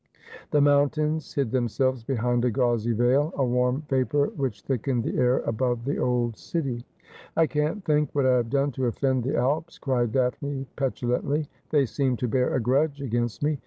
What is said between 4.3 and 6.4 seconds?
which thickened the air above the old